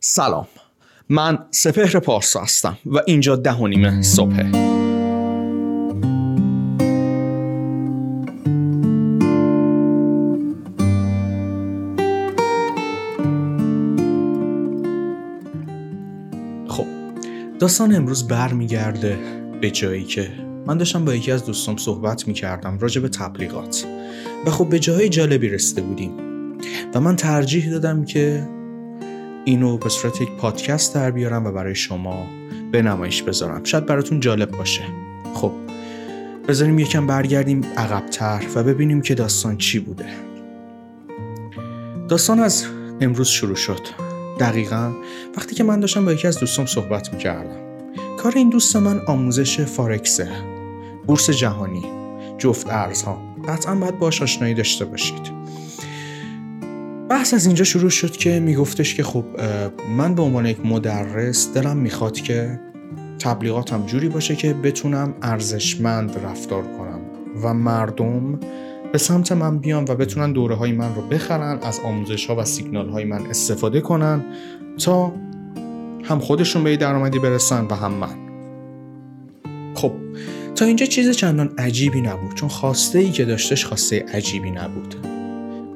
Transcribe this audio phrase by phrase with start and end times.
[0.00, 0.46] سلام.
[1.08, 4.52] من سپهر پارسا هستم و اینجا ده و نیمه صبحه.
[16.68, 16.86] خب
[17.58, 19.18] داستان امروز برمیگرده
[19.60, 20.30] به جایی که
[20.66, 23.86] من داشتم با یکی از دوستام صحبت می‌کردم راجع به تبلیغات.
[24.46, 26.12] و خب به جای جالبی رسیده بودیم.
[26.94, 28.48] و من ترجیح دادم که
[29.48, 32.26] اینو به صورت یک پادکست در بیارم و برای شما
[32.72, 33.64] به نمایش بذارم.
[33.64, 34.82] شاید براتون جالب باشه.
[35.34, 35.52] خب
[36.48, 40.06] بذاریم یکم برگردیم عقبتر و ببینیم که داستان چی بوده.
[42.08, 42.66] داستان از
[43.00, 43.80] امروز شروع شد.
[44.40, 44.92] دقیقا
[45.36, 47.60] وقتی که من داشتم با یکی از دوستام صحبت می‌کردم.
[48.18, 50.28] کار این دوست من آموزش فارکسه
[51.06, 51.82] بورس جهانی.
[52.38, 53.18] جفت ارزها.
[53.48, 55.37] قطعا باید باش آشنایی داشته باشید.
[57.10, 59.24] بحث از اینجا شروع شد که میگفتش که خب
[59.96, 62.60] من به عنوان یک مدرس دلم می‌خواد که
[63.18, 67.00] تبلیغاتم جوری باشه که بتونم ارزشمند رفتار کنم
[67.42, 68.40] و مردم
[68.92, 72.44] به سمت من بیان و بتونن دوره های من رو بخرن از آموزش ها و
[72.44, 74.24] سیگنال های من استفاده کنن
[74.78, 75.12] تا
[76.04, 78.28] هم خودشون به درآمدی برسن و هم من.
[79.74, 79.92] خب
[80.54, 85.07] تا اینجا چیز چندان عجیبی نبود چون خواسته ای که داشتش خواسته عجیبی نبود.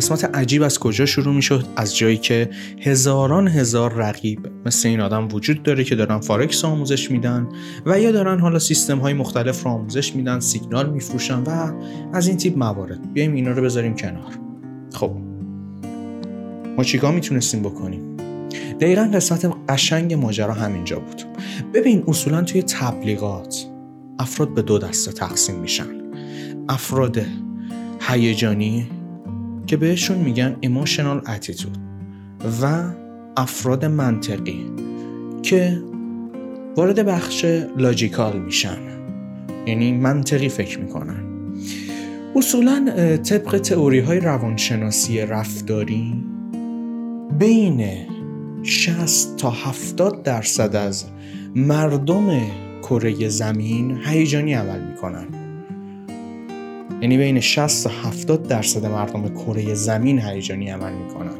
[0.00, 5.00] قسمت عجیب از کجا شروع می شد از جایی که هزاران هزار رقیب مثل این
[5.00, 7.48] آدم وجود داره که دارن فارکس آموزش میدن
[7.86, 11.72] و یا دارن حالا سیستم های مختلف رو آموزش میدن سیگنال میفروشن و
[12.12, 13.12] از این تیپ موارد.
[13.12, 14.38] بیایم اینا رو بذاریم کنار.
[14.92, 15.12] خب.
[16.76, 18.16] ما چیکار می‌تونستیم بکنیم؟
[18.80, 21.22] دقیقا قسمت قشنگ ماجرا همینجا بود.
[21.74, 23.66] ببین اصولا توی تبلیغات
[24.18, 25.86] افراد به دو دسته تقسیم میشن.
[26.68, 27.22] افراد
[28.00, 28.99] هیجانی
[29.70, 31.78] که بهشون میگن emotional attitude
[32.62, 32.84] و
[33.36, 34.66] افراد منطقی
[35.42, 35.82] که
[36.76, 37.44] وارد بخش
[37.76, 38.78] لاجیکال میشن.
[39.66, 41.24] یعنی منطقی فکر می‌کنن.
[42.36, 42.86] اصولا
[43.16, 46.24] طبق تئوری های روانشناسی رفتاری
[47.38, 47.86] بین
[48.62, 51.04] 60 تا 70 درصد از
[51.54, 52.40] مردم
[52.82, 55.26] کره زمین هیجانی عمل می‌کنن.
[57.00, 61.34] یعنی بین 60 تا 70 درصد مردم کره زمین هیجانی عمل می‌کنن.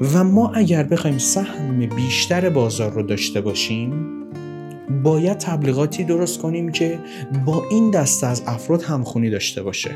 [0.00, 3.92] و ما اگر بخوایم سهم بیشتر بازار رو داشته باشیم
[5.02, 6.98] باید تبلیغاتی درست کنیم که
[7.44, 9.90] با این دسته از افراد همخونی داشته باشه.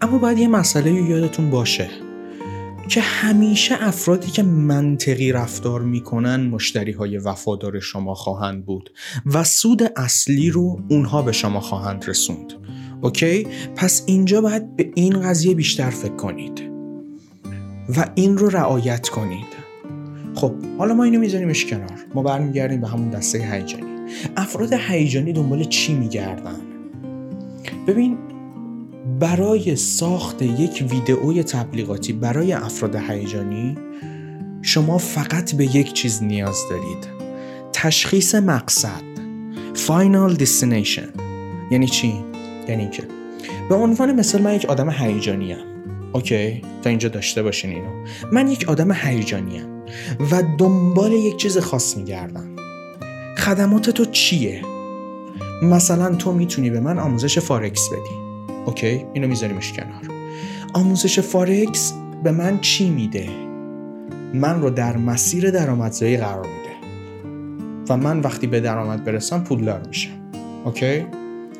[0.00, 1.90] اما باید یه مسئله یادتون باشه
[2.88, 8.90] که همیشه افرادی که منطقی رفتار می‌کنن مشتری های وفادار شما خواهند بود
[9.26, 12.59] و سود اصلی رو اونها به شما خواهند رسوند.
[13.00, 13.46] اوکی؟
[13.76, 16.62] پس اینجا باید به این قضیه بیشتر فکر کنید.
[17.96, 19.60] و این رو رعایت کنید.
[20.34, 21.98] خب حالا ما اینو میذاریمش کنار.
[22.14, 23.84] ما برمیگردیم به همون دسته هیجانی.
[24.36, 26.60] افراد هیجانی دنبال چی میگردن؟
[27.86, 28.18] ببین
[29.20, 33.76] برای ساخت یک ویدئوی تبلیغاتی برای افراد هیجانی
[34.62, 37.20] شما فقط به یک چیز نیاز دارید.
[37.72, 39.10] تشخیص مقصد.
[39.74, 41.20] Final Destination.
[41.70, 42.29] یعنی چی؟
[42.70, 43.02] یعنی که
[43.68, 45.58] به عنوان مثال من یک آدم هیجانی ام
[46.12, 48.04] اوکی؟ تا اینجا داشته باشین اینو.
[48.32, 49.84] من یک آدم هیجانی ام
[50.32, 52.56] و دنبال یک چیز خاص میگردم.
[53.38, 54.62] خدمات تو چیه؟
[55.62, 58.52] مثلا تو می‌تونی به من آموزش فارکس بدی.
[58.66, 60.02] okay؟ اینو میذاریمش کنار.
[60.74, 61.94] آموزش فارکس
[62.24, 63.28] به من چی میده؟
[64.34, 66.70] من رو در مسیر درآمدزایی قرار میده.
[67.88, 70.10] و من وقتی به درآمد برسم پولدار میشم.
[70.64, 71.06] okay؟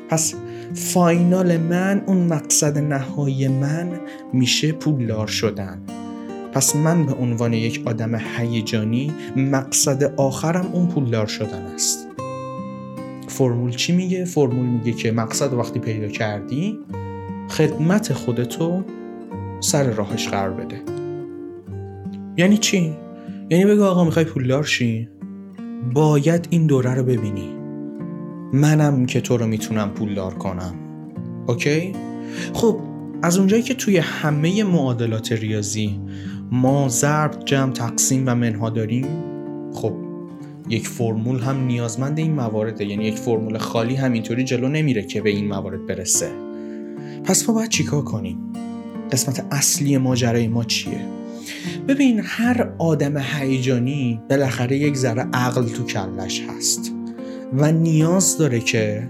[0.09, 0.33] پس
[0.73, 3.99] final من اون مقصد نهایی من
[4.33, 5.81] میشه پولدار شدن
[6.53, 12.07] پس من به عنوان یک آدم هیجانی مقصد آخرم اون پولدار شدن است
[13.27, 16.79] فرمول چی میگه؟ فرمول میگه که مقصد وقتی پیدا کردی
[17.49, 18.83] خدمت خودتو
[19.59, 20.81] سر راهش قرار بده
[22.37, 22.93] یعنی چی؟
[23.49, 25.09] یعنی بگو آقا می‌خوای پولدار شی؟
[25.93, 27.60] باید این دوره رو ببینی
[28.53, 30.73] منم که تو رو می‌تونم پولدار کنم.
[31.47, 31.93] اوکی؟
[32.53, 32.79] خب
[33.23, 35.99] از اونجایی که توی همه معادلات ریاضی
[36.51, 39.05] ما ضرب جمع تقسیم و منها داریم
[39.73, 39.93] خب
[40.69, 45.29] یک فرمول هم نیازمند این موارده یعنی یک فرمول خالی همینطوری جلو نمیره که به
[45.29, 46.31] این موارد برسه.
[47.23, 48.37] پس ما باید چیکار کنیم؟
[49.11, 51.05] قسمت اصلی ماجرای ما چیه؟
[51.87, 57.00] ببین هر آدم هیجانی بالاخره یک ذره عقل تو کلش هست.
[57.53, 59.07] و نیاز داره که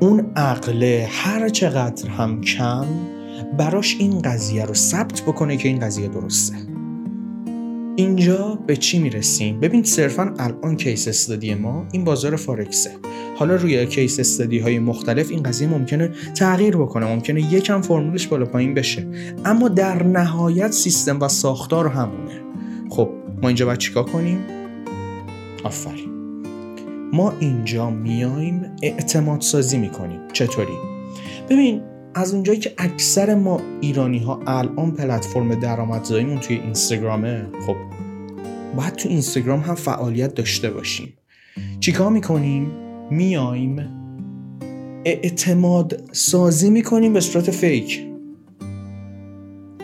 [0.00, 2.86] اون عقله هر چقدر هم کم
[3.58, 6.56] براش این قضیه رو ثبت بکنه که این قضیه درسته.
[7.96, 12.90] اینجا به چی می‌رسیم؟ ببین صرفا الان کیس استادی ما این بازار فارکسه
[13.36, 18.44] حالا روی کیس استادی های مختلف این قضیه ممکنه تغییر بکنه ممکنه یکم فرمولش بالا
[18.44, 19.06] پایین بشه.
[19.44, 22.40] اما در نهایت سیستم و ساختار همونه.
[22.90, 23.10] خب
[23.42, 24.38] ما اینجا باید چیکار کنیم؟
[25.64, 26.19] آفرین.
[27.12, 30.20] ما اینجا میایم اعتماد سازی می‌کنیم.
[30.32, 30.72] چطوری؟
[31.50, 31.82] ببین
[32.14, 37.76] از اونجایی که اکثر ما ایرانی ها الان پلتفرم درآمدزاییمون توی اینستاگرامه خب
[38.76, 41.14] باید تو اینستاگرام هم فعالیت داشته باشیم.
[41.80, 42.70] چیکار می‌کنیم؟
[43.10, 43.88] میایم
[45.04, 48.09] اعتماد سازی می‌کنیم به صورت فیک.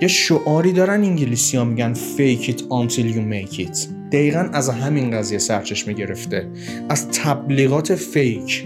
[0.02, 3.88] یه شعاری دارن انگلیسی ها میگن fake it until you make it.
[4.12, 6.48] دقیقا از همین قضیه سرچشمه گرفته.
[6.88, 8.64] از تبلیغات فیک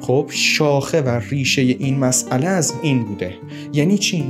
[0.00, 3.34] خب شاخه و ریشه این مسئله از این بوده.
[3.72, 4.24] یعنی چی؟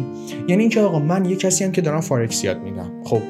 [0.48, 2.90] یعنی اینکه آقا من یه کسی هم که دارم فارکس یاد میدم.
[3.04, 3.22] خب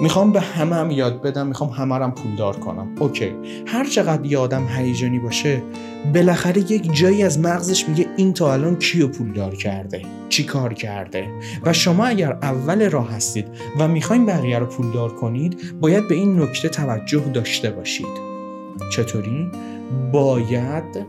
[0.00, 2.88] می‌خوام به همه هم یاد بدم می‌خوام همه هم پولدار کنم.
[3.00, 3.32] okay.
[3.66, 5.62] هر چقدر یه آدم هیجانی باشه
[6.14, 11.28] بالاخره یک جایی از مغزش میگه این تا الان کیو پولدار کرده چی کار کرده؟
[11.62, 13.46] و شما اگر اول راه هستید
[13.78, 18.34] و می‌خواین بقیه رو پولدار کنید باید به این نکته توجه داشته باشید.
[18.92, 19.50] چطوری؟
[20.12, 21.06] باید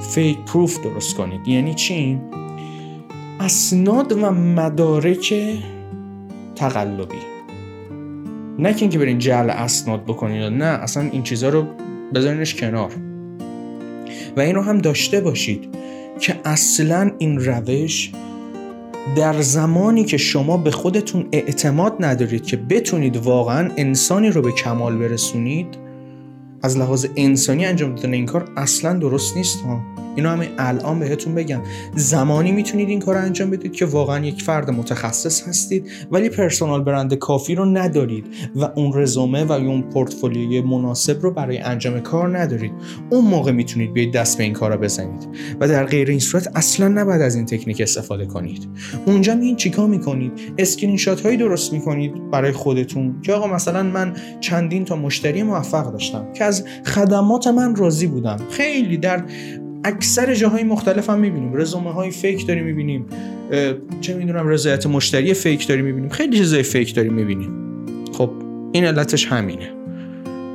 [0.00, 1.48] فیک پروف درست کنید.
[1.48, 2.20] یعنی چی؟
[3.40, 5.34] اسناد و مدارک
[6.60, 7.14] تقلبی.
[8.58, 11.66] نه که اینکه برین جعل اسناد بکنید نه اصلا این چیزها رو
[12.14, 12.90] بذارینش کنار.
[14.36, 15.68] و این رو هم داشته باشید
[16.20, 18.12] که اصلا این روش
[19.16, 24.96] در زمانی که شما به خودتون اعتماد ندارید که بتونید واقعا انسانی رو به کمال
[24.96, 25.78] برسونید
[26.62, 29.80] از لحاظ انسانی انجام دادن این کار اصلا درست نیست ها.
[30.20, 31.60] اینو همه الان بهتون بگم.
[31.96, 37.14] زمانی می‌تونید این کار انجام بدید که واقعا یک فرد متخصص هستید ولی personal brand
[37.14, 38.26] کافی رو ندارید
[38.56, 42.72] و اون رزومه و اون پورتفولیوی مناسب رو برای انجام کار ندارید.
[43.10, 45.28] اون موقع می‌تونید بیاید دست به این کار بزنید
[45.60, 48.68] و در غیر این صورت اصلا نباید از این تکنیک استفاده کنید.
[49.06, 54.16] اونجا میین چیکار می‌کنید؟ اسکرین شات هایی درست می‌کنید برای خودتون که آقا مثلا من
[54.40, 59.24] چندین تا مشتری موفق داشتم که از خدمات من راضی بودم خیلی در
[59.84, 61.56] اکثر جاهای مختلف هم می‌بینیم.
[61.56, 63.06] رزومه های فیک داریم می‌بینیم.
[64.00, 66.10] چه می‌دونم رضایت مشتری فیک داریم می‌بینیم.
[66.10, 67.50] خیلی چیزای فیک داریم می‌بینیم.
[68.12, 68.30] خب
[68.72, 69.70] این علتش همینه.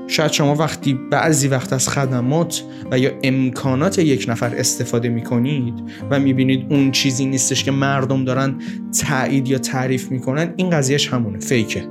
[0.07, 5.73] شاید شما وقتی بعضی وقت از خدمات و یا امکانات یک نفر استفاده می‌کنید
[6.11, 8.55] و می‌بینید اون چیزی نیستش که مردم دارن
[9.01, 11.83] تایید یا تعریف می‌کنن این قضیهش همونه فیکه.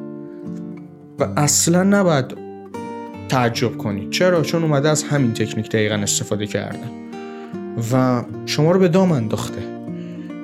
[1.18, 2.24] و اصلا نباید
[3.28, 4.10] تعجب کنید.
[4.10, 7.03] چرا؟ چون اومده از همین تکنیک دقیقا استفاده کرده.
[7.92, 9.62] و شما رو به دام انداخته.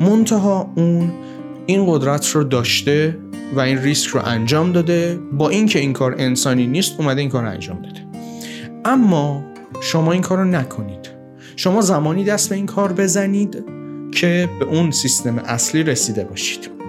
[0.00, 1.12] منتها اون
[1.66, 3.16] این قدرت رو داشته
[3.54, 5.18] و این ریسک رو انجام داده.
[5.32, 8.06] با اینکه این کار انسانی نیست اومده این کار رو انجام داده.
[8.84, 9.44] اما
[9.80, 11.10] شما این کار رو نکنید.
[11.56, 13.64] شما زمانی دست به این کار بزنید
[14.12, 16.79] که به اون سیستم اصلی رسیده باشید.